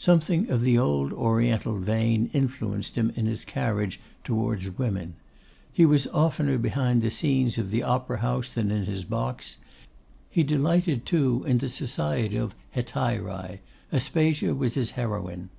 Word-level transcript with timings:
Something 0.00 0.50
of 0.50 0.62
the 0.62 0.76
old 0.76 1.12
Oriental 1.12 1.78
vein 1.78 2.28
influenced 2.32 2.98
him 2.98 3.12
in 3.14 3.26
his 3.26 3.44
carriage 3.44 4.00
towards 4.24 4.76
women. 4.76 5.14
He 5.72 5.86
was 5.86 6.08
oftener 6.08 6.58
behind 6.58 7.02
the 7.02 7.10
scenes 7.12 7.56
of 7.56 7.70
the 7.70 7.84
Opera 7.84 8.18
house 8.18 8.52
than 8.52 8.72
in 8.72 8.86
his 8.86 9.04
box; 9.04 9.58
he 10.28 10.42
delighted, 10.42 11.06
too, 11.06 11.44
in 11.46 11.58
the 11.58 11.68
society 11.68 12.34
of 12.36 12.52
etairai; 12.74 13.60
Aspasia 13.92 14.56
was 14.56 14.74
his 14.74 14.90
heroine. 14.98 15.50